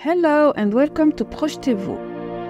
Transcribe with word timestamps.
Hello 0.00 0.52
and 0.54 0.72
welcome 0.72 1.10
to 1.10 1.24
Projetez-vous. 1.24 1.98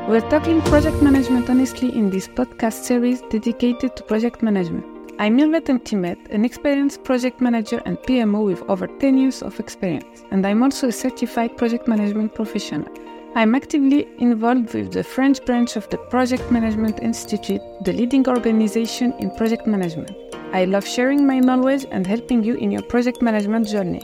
We're 0.06 0.28
talking 0.28 0.60
project 0.64 1.00
management 1.00 1.48
honestly 1.48 1.88
in 1.96 2.10
this 2.10 2.28
podcast 2.28 2.84
series 2.84 3.22
dedicated 3.30 3.96
to 3.96 4.02
project 4.02 4.42
management. 4.42 4.84
I'm 5.18 5.38
Mirvet 5.38 5.82
Timet, 5.82 6.18
an 6.28 6.44
experienced 6.44 7.04
project 7.04 7.40
manager 7.40 7.80
and 7.86 7.96
PMO 8.00 8.44
with 8.44 8.62
over 8.68 8.86
10 8.86 9.16
years 9.16 9.42
of 9.42 9.58
experience, 9.60 10.24
and 10.30 10.46
I'm 10.46 10.62
also 10.62 10.88
a 10.88 10.92
certified 10.92 11.56
project 11.56 11.88
management 11.88 12.34
professional. 12.34 12.86
I'm 13.34 13.54
actively 13.54 14.06
involved 14.18 14.74
with 14.74 14.92
the 14.92 15.02
French 15.02 15.42
branch 15.46 15.76
of 15.76 15.88
the 15.88 15.96
Project 15.96 16.52
Management 16.52 17.00
Institute, 17.00 17.62
the 17.82 17.94
leading 17.94 18.28
organization 18.28 19.14
in 19.20 19.30
project 19.36 19.66
management. 19.66 20.10
I 20.52 20.66
love 20.66 20.86
sharing 20.86 21.26
my 21.26 21.38
knowledge 21.38 21.86
and 21.90 22.06
helping 22.06 22.44
you 22.44 22.56
in 22.56 22.70
your 22.70 22.82
project 22.82 23.22
management 23.22 23.68
journey. 23.68 24.02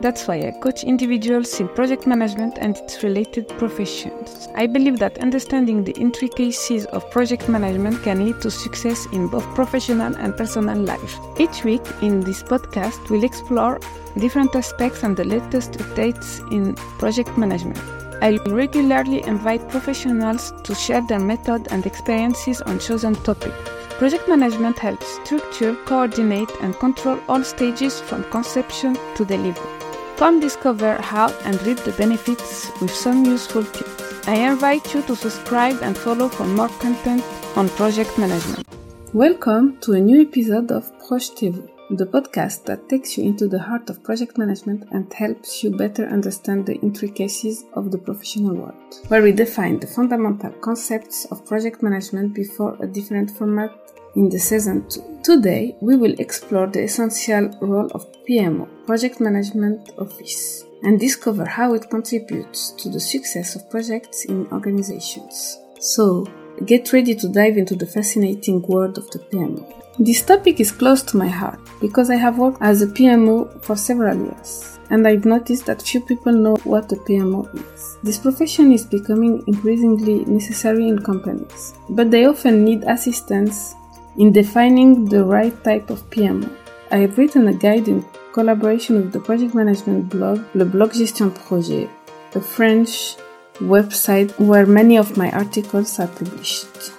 That's 0.00 0.28
why 0.28 0.46
I 0.46 0.52
coach 0.52 0.84
individuals 0.84 1.58
in 1.58 1.66
project 1.66 2.06
management 2.06 2.58
and 2.58 2.76
its 2.76 3.02
related 3.02 3.48
professions. 3.58 4.48
I 4.54 4.68
believe 4.68 5.00
that 5.00 5.18
understanding 5.18 5.82
the 5.82 5.92
intricacies 5.92 6.86
of 6.86 7.10
project 7.10 7.48
management 7.48 8.00
can 8.04 8.24
lead 8.24 8.40
to 8.42 8.50
success 8.50 9.06
in 9.12 9.26
both 9.26 9.44
professional 9.56 10.14
and 10.16 10.36
personal 10.36 10.78
life. 10.78 11.18
Each 11.36 11.64
week 11.64 11.82
in 12.00 12.20
this 12.20 12.44
podcast, 12.44 13.10
we'll 13.10 13.24
explore 13.24 13.80
different 14.16 14.54
aspects 14.54 15.02
and 15.02 15.16
the 15.16 15.24
latest 15.24 15.72
updates 15.72 16.40
in 16.52 16.76
project 17.00 17.36
management. 17.36 17.78
I 18.22 18.36
regularly 18.46 19.24
invite 19.24 19.68
professionals 19.68 20.52
to 20.62 20.76
share 20.76 21.04
their 21.08 21.20
method 21.20 21.66
and 21.72 21.84
experiences 21.86 22.62
on 22.62 22.78
chosen 22.78 23.16
topics. 23.16 23.56
Project 23.98 24.28
management 24.28 24.78
helps 24.78 25.06
structure, 25.24 25.74
coordinate, 25.86 26.50
and 26.60 26.72
control 26.78 27.18
all 27.28 27.42
stages 27.42 28.00
from 28.00 28.22
conception 28.30 28.96
to 29.16 29.24
delivery. 29.24 29.87
Come 30.18 30.40
discover 30.40 31.00
how 31.00 31.28
and 31.44 31.62
reap 31.62 31.78
the 31.78 31.92
benefits 31.92 32.72
with 32.80 32.90
some 32.90 33.24
useful 33.24 33.62
tips. 33.62 34.26
I 34.26 34.34
invite 34.50 34.92
you 34.92 35.02
to 35.02 35.14
subscribe 35.14 35.78
and 35.80 35.96
follow 35.96 36.28
for 36.28 36.42
more 36.44 36.68
content 36.80 37.22
on 37.54 37.68
project 37.68 38.18
management. 38.18 38.66
Welcome 39.12 39.78
to 39.82 39.92
a 39.92 40.00
new 40.00 40.22
episode 40.22 40.72
of 40.72 40.90
Projetez-vous, 41.06 41.68
the 41.90 42.04
podcast 42.04 42.64
that 42.64 42.88
takes 42.88 43.16
you 43.16 43.22
into 43.22 43.46
the 43.46 43.60
heart 43.60 43.90
of 43.90 44.02
project 44.02 44.36
management 44.38 44.88
and 44.90 45.10
helps 45.12 45.62
you 45.62 45.70
better 45.70 46.06
understand 46.06 46.66
the 46.66 46.74
intricacies 46.80 47.64
of 47.74 47.92
the 47.92 47.98
professional 47.98 48.56
world, 48.56 48.74
where 49.06 49.22
we 49.22 49.30
define 49.30 49.78
the 49.78 49.86
fundamental 49.86 50.50
concepts 50.60 51.26
of 51.26 51.46
project 51.46 51.80
management 51.80 52.34
before 52.34 52.76
a 52.82 52.88
different 52.88 53.30
format 53.30 53.70
in 54.16 54.28
the 54.28 54.38
season 54.38 54.88
2. 54.88 55.20
Today, 55.22 55.76
we 55.80 55.96
will 55.96 56.14
explore 56.18 56.66
the 56.66 56.84
essential 56.84 57.50
role 57.60 57.90
of 57.92 58.06
PMO, 58.28 58.68
Project 58.86 59.20
Management 59.20 59.90
Office, 59.98 60.64
and 60.82 60.98
discover 60.98 61.44
how 61.44 61.74
it 61.74 61.90
contributes 61.90 62.70
to 62.72 62.88
the 62.88 63.00
success 63.00 63.56
of 63.56 63.68
projects 63.70 64.24
in 64.24 64.46
organizations. 64.52 65.58
So, 65.80 66.26
get 66.64 66.92
ready 66.92 67.14
to 67.14 67.28
dive 67.28 67.56
into 67.56 67.76
the 67.76 67.86
fascinating 67.86 68.62
world 68.62 68.98
of 68.98 69.10
the 69.10 69.18
PMO. 69.18 69.74
This 69.98 70.22
topic 70.22 70.60
is 70.60 70.70
close 70.70 71.02
to 71.02 71.16
my 71.16 71.26
heart 71.26 71.58
because 71.80 72.08
I 72.08 72.16
have 72.16 72.38
worked 72.38 72.58
as 72.60 72.82
a 72.82 72.86
PMO 72.86 73.62
for 73.62 73.74
several 73.76 74.16
years 74.16 74.78
and 74.90 75.06
I've 75.06 75.24
noticed 75.24 75.66
that 75.66 75.82
few 75.82 76.00
people 76.00 76.32
know 76.32 76.56
what 76.64 76.92
a 76.92 76.96
PMO 76.96 77.52
is. 77.54 77.98
This 78.02 78.18
profession 78.18 78.72
is 78.72 78.86
becoming 78.86 79.42
increasingly 79.46 80.24
necessary 80.24 80.88
in 80.88 81.00
companies, 81.00 81.74
but 81.90 82.10
they 82.10 82.26
often 82.26 82.64
need 82.64 82.84
assistance 82.84 83.74
in 84.18 84.32
defining 84.32 85.04
the 85.06 85.24
right 85.24 85.62
type 85.64 85.90
of 85.90 86.08
PMO. 86.10 86.50
I 86.90 86.98
have 86.98 87.16
written 87.16 87.48
a 87.48 87.54
guide 87.54 87.88
in 87.88 88.04
collaboration 88.32 88.96
with 88.96 89.12
the 89.12 89.20
project 89.20 89.54
management 89.54 90.10
blog 90.10 90.44
Le 90.54 90.64
Blog 90.64 90.92
Gestion 90.92 91.30
Projet, 91.30 91.88
a 92.34 92.40
French 92.40 93.16
website 93.60 94.30
where 94.38 94.66
many 94.66 94.96
of 94.98 95.16
my 95.16 95.30
articles 95.30 95.98
are 96.00 96.08
published. 96.08 96.92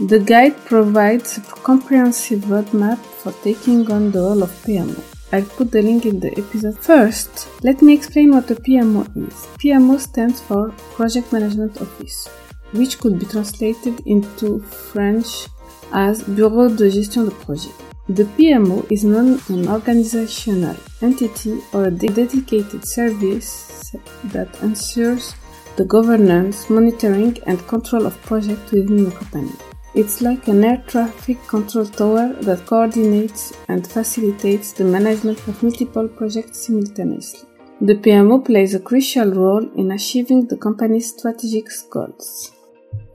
The 0.00 0.18
guide 0.18 0.56
provides 0.64 1.38
a 1.38 1.40
comprehensive 1.40 2.40
roadmap 2.44 2.98
for 2.98 3.32
taking 3.44 3.90
on 3.90 4.10
the 4.10 4.20
role 4.20 4.42
of 4.42 4.50
PMO. 4.64 5.00
I'll 5.32 5.42
put 5.42 5.70
the 5.70 5.82
link 5.82 6.06
in 6.06 6.18
the 6.18 6.32
episode. 6.38 6.78
First, 6.78 7.48
let 7.62 7.82
me 7.82 7.94
explain 7.94 8.32
what 8.32 8.50
a 8.50 8.56
PMO 8.56 9.02
is. 9.16 9.34
PMO 9.62 10.00
stands 10.00 10.40
for 10.40 10.70
Project 10.94 11.32
Management 11.32 11.80
Office, 11.80 12.28
which 12.72 12.98
could 12.98 13.18
be 13.18 13.26
translated 13.26 14.00
into 14.06 14.60
French 14.60 15.46
as 15.92 16.22
Bureau 16.24 16.68
de 16.68 16.88
Gestion 16.90 17.24
de 17.24 17.30
Projet. 17.30 17.72
The 18.08 18.24
PMO 18.24 18.86
is 18.90 19.02
not 19.04 19.48
an 19.50 19.68
organizational 19.68 20.76
entity 21.02 21.60
or 21.72 21.86
a 21.86 21.90
dedicated 21.90 22.86
service 22.86 23.92
that 24.24 24.48
ensures 24.62 25.34
the 25.76 25.84
governance, 25.84 26.70
monitoring, 26.70 27.36
and 27.46 27.58
control 27.66 28.06
of 28.06 28.20
projects 28.22 28.70
within 28.70 29.04
the 29.04 29.10
company. 29.10 29.52
It's 29.94 30.20
like 30.20 30.46
an 30.48 30.62
air 30.62 30.84
traffic 30.86 31.38
control 31.48 31.86
tower 31.86 32.34
that 32.42 32.66
coordinates 32.66 33.52
and 33.68 33.86
facilitates 33.86 34.72
the 34.72 34.84
management 34.84 35.38
of 35.48 35.62
multiple 35.62 36.06
projects 36.06 36.66
simultaneously. 36.66 37.48
The 37.80 37.94
PMO 37.94 38.44
plays 38.44 38.74
a 38.74 38.80
crucial 38.80 39.32
role 39.32 39.68
in 39.74 39.90
achieving 39.90 40.46
the 40.46 40.56
company's 40.56 41.10
strategic 41.12 41.68
goals. 41.90 42.52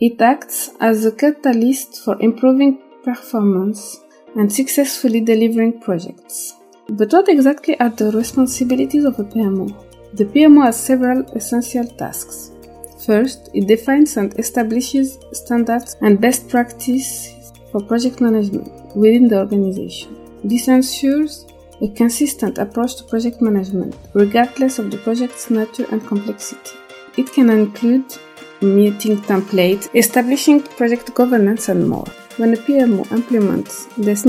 It 0.01 0.19
acts 0.19 0.71
as 0.79 1.05
a 1.05 1.11
catalyst 1.11 2.03
for 2.03 2.19
improving 2.19 2.79
performance 3.03 3.99
and 4.35 4.51
successfully 4.51 5.21
delivering 5.21 5.79
projects. 5.79 6.55
But 6.89 7.11
what 7.13 7.29
exactly 7.29 7.79
are 7.79 7.91
the 7.91 8.09
responsibilities 8.09 9.05
of 9.05 9.19
a 9.19 9.23
PMO? 9.23 9.67
The 10.15 10.25
PMO 10.25 10.65
has 10.65 10.83
several 10.83 11.21
essential 11.35 11.85
tasks. 11.85 12.49
First, 13.05 13.51
it 13.53 13.67
defines 13.67 14.17
and 14.17 14.33
establishes 14.39 15.19
standards 15.33 15.95
and 16.01 16.19
best 16.19 16.49
practices 16.49 17.53
for 17.71 17.81
project 17.81 18.21
management 18.21 18.95
within 18.95 19.27
the 19.27 19.37
organization. 19.37 20.17
This 20.43 20.67
ensures 20.67 21.45
a 21.79 21.89
consistent 21.89 22.57
approach 22.57 22.95
to 22.95 23.03
project 23.03 23.39
management, 23.39 23.95
regardless 24.15 24.79
of 24.79 24.89
the 24.89 24.97
project's 24.97 25.51
nature 25.51 25.85
and 25.91 26.03
complexity. 26.07 26.71
It 27.17 27.31
can 27.31 27.51
include 27.51 28.05
meeting 28.61 29.17
templates, 29.21 29.93
establishing 29.95 30.61
project 30.61 31.13
governance, 31.13 31.69
and 31.69 31.87
more. 31.87 32.05
When 32.37 32.53
a 32.53 32.57
PMO 32.57 33.11
implements 33.11 33.87
best 33.97 34.25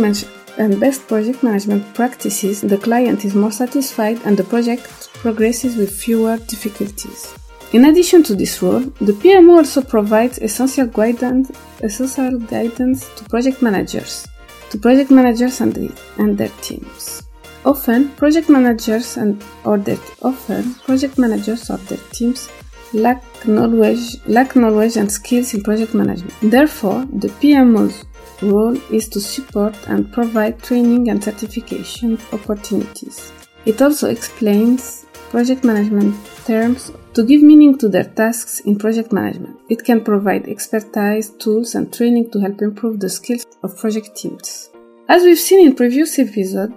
and 0.58 0.80
best 0.80 1.06
project 1.08 1.42
management 1.42 1.94
practices, 1.94 2.60
the 2.60 2.78
client 2.78 3.24
is 3.24 3.34
more 3.34 3.52
satisfied 3.52 4.20
and 4.24 4.36
the 4.36 4.44
project 4.44 5.08
progresses 5.14 5.76
with 5.76 5.90
fewer 5.90 6.36
difficulties. 6.38 7.34
In 7.72 7.86
addition 7.86 8.22
to 8.24 8.34
this 8.34 8.60
role, 8.62 8.80
the 8.80 9.12
PMO 9.12 9.58
also 9.58 9.80
provides 9.80 10.38
essential 10.38 10.86
guidance, 10.86 11.50
essential 11.80 12.38
guidance 12.38 13.08
to 13.16 13.24
project 13.24 13.62
managers, 13.62 14.26
to 14.70 14.78
project 14.78 15.10
managers 15.10 15.60
and, 15.62 15.72
the, 15.72 15.90
and 16.18 16.36
their 16.36 16.50
teams. 16.60 17.22
Often, 17.64 18.10
project 18.16 18.50
managers 18.50 19.16
and 19.16 19.42
or 19.64 19.78
their 19.78 19.96
often 20.20 20.74
project 20.74 21.16
managers 21.16 21.70
or 21.70 21.76
their 21.76 21.98
teams 22.10 22.50
lack 22.94 23.22
knowledge, 23.46 24.16
lack 24.26 24.56
knowledge 24.56 24.96
and 24.96 25.10
skills 25.10 25.54
in 25.54 25.62
project 25.62 25.94
management. 25.94 26.34
Therefore, 26.42 27.06
the 27.12 27.28
PMO's 27.28 28.04
role 28.42 28.76
is 28.92 29.08
to 29.08 29.20
support 29.20 29.76
and 29.88 30.12
provide 30.12 30.62
training 30.62 31.10
and 31.10 31.22
certification 31.22 32.18
opportunities. 32.32 33.32
It 33.64 33.80
also 33.80 34.10
explains 34.10 35.06
project 35.30 35.64
management 35.64 36.14
terms 36.44 36.92
to 37.14 37.24
give 37.24 37.42
meaning 37.42 37.78
to 37.78 37.88
their 37.88 38.04
tasks 38.04 38.60
in 38.60 38.78
project 38.78 39.12
management. 39.12 39.58
It 39.68 39.84
can 39.84 40.02
provide 40.02 40.48
expertise, 40.48 41.30
tools, 41.30 41.74
and 41.74 41.92
training 41.92 42.30
to 42.32 42.40
help 42.40 42.60
improve 42.60 43.00
the 43.00 43.08
skills 43.08 43.46
of 43.62 43.78
project 43.78 44.16
teams. 44.16 44.70
As 45.08 45.22
we've 45.22 45.38
seen 45.38 45.66
in 45.66 45.74
previous 45.74 46.18
episodes, 46.18 46.74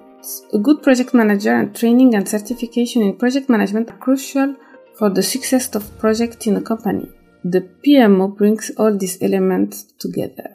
a 0.54 0.58
good 0.58 0.81
project 0.84 1.14
manager 1.14 1.54
and 1.56 1.75
training 1.75 2.16
and 2.16 2.28
certification 2.28 3.02
in 3.04 3.16
project 3.16 3.50
management 3.50 3.92
are 3.92 3.98
crucial 3.98 4.56
for 4.97 5.09
the 5.09 5.23
success 5.23 5.75
of 5.75 5.97
project 6.00 6.47
in 6.47 6.57
a 6.57 6.62
company, 6.62 7.09
the 7.44 7.62
PMO 7.86 8.36
brings 8.36 8.71
all 8.77 8.97
these 8.97 9.21
elements 9.21 9.83
together. 10.00 10.50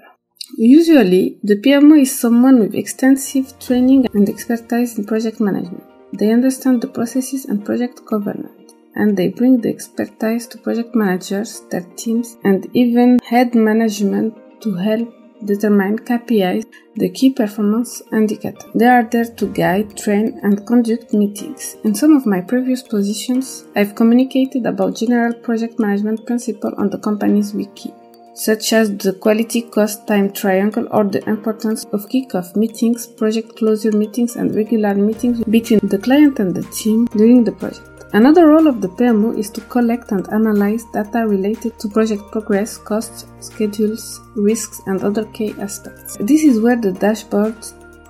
Usually, 0.57 1.39
the 1.43 1.61
PMO 1.61 2.01
is 2.01 2.19
someone 2.19 2.59
with 2.59 2.75
extensive 2.75 3.59
training 3.61 4.07
and 4.13 4.29
expertise 4.29 4.99
in 4.99 5.05
project 5.05 5.41
management. 5.41 5.85
They 6.19 6.33
understand 6.33 6.83
the 6.83 6.89
processes 6.89 7.45
and 7.45 7.65
project 7.65 8.05
governance, 8.05 8.73
and 8.97 9.17
they 9.17 9.29
bring 9.29 9.61
the 9.61 9.69
expertise 9.69 10.49
to 10.49 10.59
project 10.59 10.95
managers, 10.95 11.63
their 11.71 11.87
teams, 11.97 12.37
and 12.43 12.67
even 12.75 13.21
head 13.25 13.55
management 13.55 14.35
to 14.63 14.75
help 14.75 15.15
determine 15.45 15.99
KPIs, 15.99 16.67
the 16.97 17.09
key 17.11 17.31
performance 17.31 18.03
indicator. 18.13 18.67
They 18.75 18.87
are 18.87 19.05
there 19.05 19.25
to 19.25 19.47
guide, 19.47 19.97
train, 19.97 20.41
and 20.43 20.67
conduct 20.67 21.13
meetings. 21.13 21.77
In 21.85 21.95
some 21.95 22.17
of 22.17 22.27
my 22.27 22.41
previous 22.41 22.83
positions, 22.83 23.65
I've 23.77 23.95
communicated 23.95 24.67
about 24.67 24.97
general 24.97 25.35
project 25.35 25.79
management 25.79 26.27
principles 26.27 26.75
on 26.79 26.91
the 26.91 26.99
company's 26.99 27.55
wiki, 27.55 27.93
such 28.35 28.73
as 28.73 28.97
the 28.97 29.13
quality 29.13 29.63
cost 29.63 30.07
time 30.07 30.33
triangle 30.33 30.87
or 30.91 31.05
the 31.05 31.27
importance 31.29 31.85
of 31.93 32.09
kickoff 32.09 32.57
meetings, 32.57 33.07
project 33.07 33.57
closure 33.57 33.93
meetings, 33.93 34.37
and 34.37 34.55
regular 34.55 34.95
meetings 34.95 35.43
between 35.45 35.81
the 35.83 35.99
client 35.99 36.39
and 36.39 36.55
the 36.55 36.63
team 36.71 37.07
during 37.07 37.45
the 37.45 37.53
project. 37.53 37.90
Another 38.13 38.49
role 38.49 38.67
of 38.67 38.81
the 38.81 38.89
PMO 38.89 39.39
is 39.39 39.51
to 39.51 39.61
collect 39.61 40.11
and 40.11 40.27
analyze 40.33 40.85
data 40.93 41.29
related 41.29 41.79
to 41.79 41.89
project 41.89 42.23
progress, 42.33 42.77
costs, 42.77 43.27
schedules, 43.39 44.21
risks, 44.35 44.83
and 44.87 45.01
other 45.05 45.25
key 45.27 45.55
aspects. 45.61 46.17
This 46.19 46.43
is 46.43 46.59
where 46.61 46.75
the 46.75 46.91
dashboard 46.91 47.55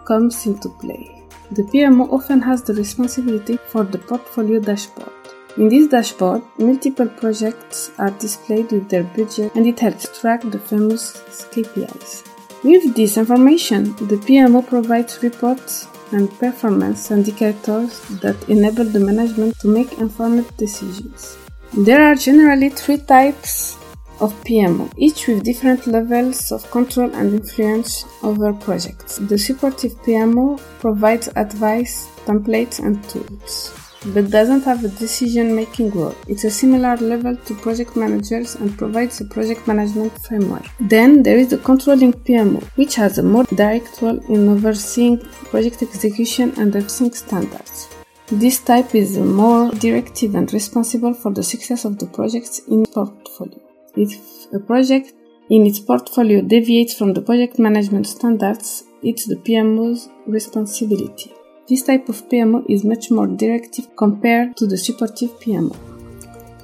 comes 0.06 0.46
into 0.46 0.70
play. 0.80 1.22
The 1.50 1.64
PMO 1.64 2.10
often 2.10 2.40
has 2.40 2.62
the 2.62 2.72
responsibility 2.72 3.58
for 3.66 3.84
the 3.84 3.98
portfolio 3.98 4.58
dashboard. 4.58 5.12
In 5.58 5.68
this 5.68 5.88
dashboard, 5.88 6.42
multiple 6.56 7.08
projects 7.08 7.90
are 7.98 8.10
displayed 8.12 8.72
with 8.72 8.88
their 8.88 9.04
budget 9.04 9.54
and 9.54 9.66
it 9.66 9.80
helps 9.80 10.18
track 10.18 10.40
the 10.42 10.60
famous 10.60 11.12
KPIs. 11.52 12.24
With 12.64 12.94
this 12.94 13.18
information, 13.18 13.96
the 13.96 14.16
PMO 14.16 14.66
provides 14.66 15.22
reports 15.22 15.88
and 16.12 16.30
performance 16.38 17.10
indicators 17.10 18.00
that 18.22 18.36
enable 18.48 18.84
the 18.84 19.00
management 19.00 19.58
to 19.60 19.68
make 19.68 19.98
informed 19.98 20.46
decisions. 20.56 21.36
There 21.72 22.02
are 22.02 22.14
generally 22.14 22.68
three 22.68 22.98
types 22.98 23.76
of 24.20 24.34
PMO, 24.44 24.92
each 24.96 25.26
with 25.26 25.44
different 25.44 25.86
levels 25.86 26.52
of 26.52 26.70
control 26.70 27.14
and 27.14 27.32
influence 27.32 28.04
over 28.22 28.52
projects. 28.52 29.16
The 29.16 29.38
supportive 29.38 29.92
PMO 30.02 30.60
provides 30.80 31.28
advice, 31.36 32.08
templates, 32.26 32.80
and 32.80 33.02
tools 33.08 33.79
but 34.06 34.30
doesn't 34.30 34.64
have 34.64 34.84
a 34.84 34.88
decision 34.88 35.54
making 35.54 35.90
role. 35.90 36.14
It's 36.28 36.44
a 36.44 36.50
similar 36.50 36.96
level 36.96 37.36
to 37.36 37.54
project 37.56 37.96
managers 37.96 38.54
and 38.56 38.76
provides 38.76 39.20
a 39.20 39.24
project 39.24 39.66
management 39.66 40.12
framework. 40.22 40.64
Then 40.80 41.22
there 41.22 41.38
is 41.38 41.48
the 41.48 41.58
controlling 41.58 42.12
PMO, 42.12 42.62
which 42.76 42.94
has 42.96 43.18
a 43.18 43.22
more 43.22 43.44
direct 43.44 44.00
role 44.02 44.18
in 44.28 44.48
overseeing 44.48 45.18
project 45.50 45.82
execution 45.82 46.52
and 46.56 46.74
enforcing 46.74 47.12
standards. 47.12 47.88
This 48.28 48.60
type 48.60 48.94
is 48.94 49.18
more 49.18 49.70
directive 49.72 50.34
and 50.36 50.52
responsible 50.52 51.14
for 51.14 51.32
the 51.32 51.42
success 51.42 51.84
of 51.84 51.98
the 51.98 52.06
projects 52.06 52.60
in 52.68 52.86
portfolio. 52.86 53.60
If 53.96 54.52
a 54.54 54.60
project 54.60 55.12
in 55.48 55.66
its 55.66 55.80
portfolio 55.80 56.40
deviates 56.40 56.94
from 56.94 57.12
the 57.12 57.22
project 57.22 57.58
management 57.58 58.06
standards, 58.06 58.84
it's 59.02 59.26
the 59.26 59.34
PMO's 59.34 60.08
responsibility. 60.26 61.32
This 61.70 61.84
type 61.84 62.08
of 62.08 62.28
PMO 62.28 62.64
is 62.68 62.82
much 62.82 63.12
more 63.12 63.28
directive 63.28 63.94
compared 63.94 64.56
to 64.56 64.66
the 64.66 64.76
supportive 64.76 65.30
PMO. 65.38 65.76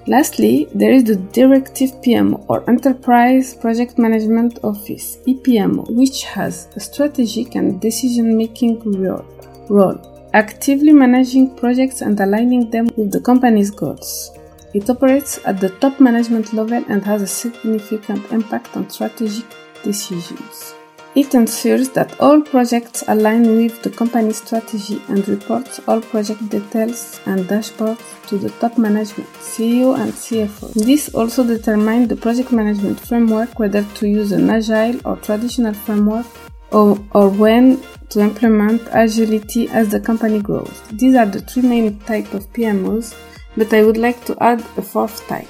Lastly, 0.08 0.67
there 0.75 0.91
is 0.91 1.05
the 1.05 1.14
Directive 1.14 1.91
PMO 2.03 2.44
or 2.49 2.69
Enterprise 2.69 3.55
Project 3.55 3.99
Management 3.99 4.58
Office 4.64 5.19
EPMO, 5.29 5.93
which 5.93 6.25
has 6.25 6.67
a 6.75 6.81
strategic 6.81 7.55
and 7.55 7.81
decision 7.81 8.37
making 8.37 8.81
role, 9.69 10.29
actively 10.35 10.93
managing 10.93 11.55
projects 11.55 12.00
and 12.00 12.19
aligning 12.19 12.69
them 12.70 12.88
with 12.97 13.12
the 13.12 13.20
company's 13.20 13.70
goals. 13.70 14.32
It 14.75 14.91
operates 14.91 15.38
at 15.47 15.61
the 15.61 15.69
top 15.69 16.00
management 16.00 16.53
level 16.53 16.85
and 16.88 17.05
has 17.05 17.23
a 17.23 17.29
significant 17.29 18.29
impact 18.32 18.76
on 18.76 18.91
strategic 18.91 19.47
decisions. 19.85 20.75
It 21.16 21.34
ensures 21.34 21.88
that 21.92 22.20
all 22.20 22.42
projects 22.42 23.02
align 23.08 23.56
with 23.56 23.82
the 23.82 23.88
company's 23.88 24.36
strategy 24.36 25.00
and 25.08 25.26
reports 25.26 25.80
all 25.88 26.02
project 26.02 26.46
details 26.50 27.22
and 27.24 27.46
dashboards 27.46 28.04
to 28.28 28.36
the 28.36 28.50
top 28.60 28.76
management, 28.76 29.30
CEO 29.36 29.98
and 29.98 30.12
CFO. 30.12 30.74
This 30.74 31.08
also 31.14 31.42
determines 31.42 32.08
the 32.08 32.16
project 32.16 32.52
management 32.52 33.00
framework 33.00 33.58
whether 33.58 33.82
to 33.82 34.06
use 34.06 34.30
an 34.32 34.50
agile 34.50 35.00
or 35.06 35.16
traditional 35.16 35.72
framework 35.72 36.26
or, 36.70 37.02
or 37.12 37.30
when 37.30 37.82
to 38.10 38.20
implement 38.20 38.82
agility 38.90 39.70
as 39.70 39.88
the 39.88 40.00
company 40.00 40.42
grows. 40.42 40.82
These 40.92 41.14
are 41.14 41.24
the 41.24 41.40
three 41.40 41.62
main 41.62 41.98
types 42.00 42.34
of 42.34 42.52
PMOs, 42.52 43.16
but 43.56 43.72
I 43.72 43.82
would 43.84 43.96
like 43.96 44.22
to 44.26 44.36
add 44.42 44.60
a 44.76 44.82
fourth 44.82 45.26
type. 45.28 45.48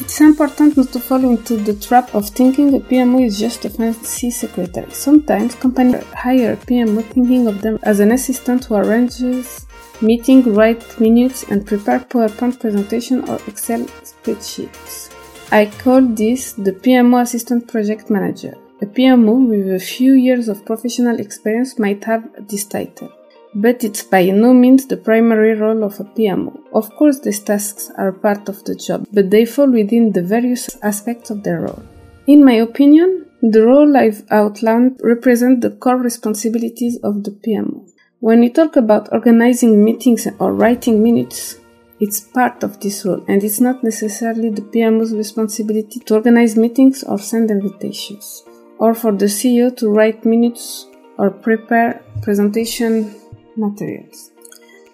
It's 0.00 0.20
important 0.20 0.76
not 0.76 0.92
to 0.92 1.00
fall 1.00 1.24
into 1.24 1.56
the 1.56 1.74
trap 1.74 2.14
of 2.14 2.28
thinking 2.28 2.72
a 2.74 2.78
PMO 2.78 3.26
is 3.26 3.38
just 3.38 3.64
a 3.64 3.70
fancy 3.70 4.30
secretary. 4.30 4.90
Sometimes 4.92 5.56
companies 5.56 6.04
hire 6.14 6.52
a 6.52 6.56
PMO 6.56 7.02
thinking 7.04 7.48
of 7.48 7.60
them 7.62 7.80
as 7.82 7.98
an 7.98 8.12
assistant 8.12 8.64
who 8.66 8.76
arranges 8.76 9.66
meeting, 10.00 10.54
write 10.54 11.00
minutes, 11.00 11.42
and 11.50 11.66
prepare 11.66 11.98
PowerPoint 11.98 12.60
presentation 12.60 13.28
or 13.28 13.40
Excel 13.48 13.84
spreadsheets. 14.10 15.12
I 15.50 15.66
call 15.66 16.02
this 16.02 16.52
the 16.52 16.72
PMO 16.72 17.22
assistant 17.22 17.66
project 17.66 18.08
manager. 18.08 18.54
A 18.80 18.86
PMO 18.86 19.48
with 19.48 19.68
a 19.74 19.84
few 19.84 20.12
years 20.12 20.48
of 20.48 20.64
professional 20.64 21.18
experience 21.18 21.76
might 21.76 22.04
have 22.04 22.22
this 22.48 22.64
title 22.64 23.12
but 23.54 23.82
it's 23.82 24.02
by 24.02 24.24
no 24.26 24.52
means 24.52 24.86
the 24.86 24.96
primary 24.96 25.54
role 25.54 25.82
of 25.84 25.98
a 26.00 26.04
PMO. 26.04 26.57
Of 26.72 26.94
course, 26.96 27.20
these 27.20 27.40
tasks 27.40 27.90
are 27.96 28.12
part 28.12 28.48
of 28.48 28.64
the 28.64 28.74
job, 28.74 29.06
but 29.12 29.30
they 29.30 29.44
fall 29.44 29.70
within 29.70 30.12
the 30.12 30.22
various 30.22 30.68
aspects 30.82 31.30
of 31.30 31.42
their 31.42 31.60
role. 31.60 31.82
In 32.26 32.44
my 32.44 32.54
opinion, 32.54 33.26
the 33.40 33.64
role 33.64 33.96
I've 33.96 34.24
outlined 34.30 35.00
represent 35.02 35.60
the 35.60 35.70
core 35.70 35.96
responsibilities 35.96 36.98
of 37.02 37.24
the 37.24 37.30
PMO. 37.30 37.88
When 38.20 38.40
we 38.40 38.50
talk 38.50 38.76
about 38.76 39.12
organizing 39.12 39.84
meetings 39.84 40.26
or 40.38 40.52
writing 40.52 41.02
minutes, 41.02 41.56
it's 42.00 42.20
part 42.20 42.62
of 42.62 42.80
this 42.80 43.04
role 43.04 43.24
and 43.28 43.42
it's 43.42 43.60
not 43.60 43.82
necessarily 43.82 44.50
the 44.50 44.62
PMO's 44.62 45.14
responsibility 45.14 46.00
to 46.00 46.14
organize 46.14 46.56
meetings 46.56 47.02
or 47.02 47.18
send 47.18 47.50
invitations, 47.50 48.44
or 48.78 48.94
for 48.94 49.12
the 49.12 49.26
CEO 49.26 49.74
to 49.76 49.88
write 49.88 50.24
minutes 50.24 50.86
or 51.16 51.30
prepare 51.30 52.02
presentation 52.22 53.14
materials. 53.56 54.32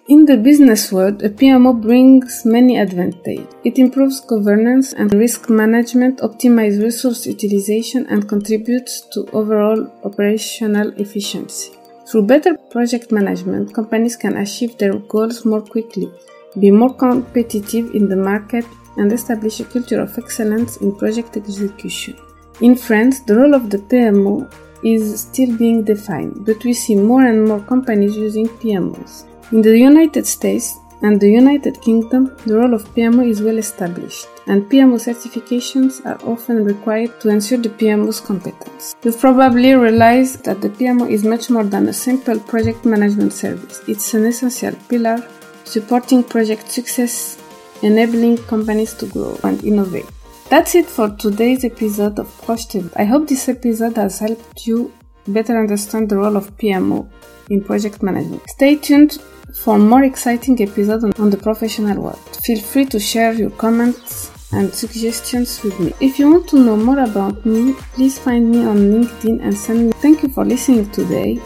In 0.07 0.25
the 0.25 0.37
business 0.37 0.91
world, 0.91 1.23
a 1.23 1.29
PMO 1.29 1.81
brings 1.81 2.45
many 2.45 2.77
advantages. 2.77 3.47
It 3.63 3.79
improves 3.79 4.19
governance 4.19 4.93
and 4.93 5.11
risk 5.11 5.49
management, 5.49 6.19
optimizes 6.19 6.83
resource 6.83 7.25
utilization, 7.25 8.05
and 8.11 8.29
contributes 8.29 9.01
to 9.13 9.27
overall 9.33 9.91
operational 10.03 10.93
efficiency. 11.01 11.71
Through 12.07 12.27
better 12.27 12.55
project 12.69 13.11
management, 13.11 13.73
companies 13.73 14.15
can 14.15 14.37
achieve 14.37 14.77
their 14.77 14.93
goals 14.93 15.43
more 15.43 15.61
quickly, 15.61 16.11
be 16.59 16.69
more 16.69 16.93
competitive 16.93 17.95
in 17.95 18.07
the 18.07 18.15
market, 18.15 18.65
and 18.97 19.11
establish 19.11 19.59
a 19.59 19.65
culture 19.65 20.01
of 20.01 20.15
excellence 20.19 20.77
in 20.77 20.95
project 20.95 21.35
execution. 21.35 22.15
In 22.61 22.75
France, 22.75 23.21
the 23.21 23.37
role 23.37 23.55
of 23.55 23.71
the 23.71 23.79
PMO 23.79 24.53
is 24.83 25.21
still 25.21 25.57
being 25.57 25.83
defined, 25.83 26.45
but 26.45 26.63
we 26.63 26.73
see 26.73 26.95
more 26.95 27.25
and 27.25 27.47
more 27.47 27.61
companies 27.61 28.15
using 28.15 28.47
PMOs. 28.47 29.25
In 29.51 29.61
the 29.61 29.77
United 29.77 30.25
States 30.25 30.79
and 31.03 31.21
the 31.21 31.29
United 31.29 31.79
Kingdom, 31.79 32.35
the 32.47 32.55
role 32.55 32.73
of 32.73 32.83
PMO 32.95 33.29
is 33.29 33.43
well 33.43 33.59
established, 33.59 34.25
and 34.47 34.63
PMO 34.63 34.97
certifications 34.97 36.03
are 36.03 36.19
often 36.27 36.65
required 36.65 37.21
to 37.21 37.29
ensure 37.29 37.59
the 37.59 37.69
PMO's 37.69 38.19
competence. 38.19 38.95
You've 39.03 39.19
probably 39.19 39.75
realized 39.75 40.43
that 40.45 40.61
the 40.61 40.69
PMO 40.69 41.11
is 41.11 41.23
much 41.23 41.51
more 41.51 41.63
than 41.63 41.87
a 41.89 41.93
simple 41.93 42.39
project 42.39 42.85
management 42.85 43.33
service. 43.33 43.83
It's 43.87 44.15
an 44.15 44.25
essential 44.25 44.73
pillar 44.89 45.17
supporting 45.63 46.23
project 46.23 46.71
success, 46.71 47.39
enabling 47.83 48.37
companies 48.47 48.95
to 48.95 49.05
grow 49.05 49.39
and 49.43 49.63
innovate. 49.63 50.09
That's 50.49 50.73
it 50.73 50.87
for 50.87 51.09
today's 51.09 51.63
episode 51.63 52.17
of 52.17 52.27
Projetez-vous. 52.41 52.89
I 52.95 53.05
hope 53.05 53.27
this 53.27 53.47
episode 53.47 53.97
has 53.97 54.17
helped 54.17 54.65
you 54.65 54.91
better 55.27 55.59
understand 55.59 56.09
the 56.09 56.17
role 56.17 56.37
of 56.37 56.55
PMO 56.57 57.07
in 57.49 57.63
project 57.63 58.01
management. 58.03 58.41
Stay 58.49 58.75
tuned 58.75 59.21
for 59.53 59.77
more 59.77 60.03
exciting 60.03 60.61
episodes 60.61 61.03
on 61.19 61.29
the 61.29 61.37
professional 61.37 62.01
world. 62.01 62.19
Feel 62.43 62.59
free 62.59 62.85
to 62.85 62.99
share 62.99 63.33
your 63.33 63.51
comments 63.51 64.31
and 64.51 64.73
suggestions 64.73 65.61
with 65.63 65.79
me. 65.79 65.93
If 65.99 66.19
you 66.19 66.31
want 66.31 66.47
to 66.49 66.59
know 66.59 66.77
more 66.77 66.99
about 66.99 67.45
me, 67.45 67.73
please 67.93 68.17
find 68.19 68.51
me 68.51 68.65
on 68.65 68.77
LinkedIn 68.77 69.41
and 69.41 69.57
send 69.57 69.87
me. 69.87 69.91
Thank 70.01 70.23
you 70.23 70.29
for 70.29 70.45
listening 70.45 70.89
today. 70.91 71.39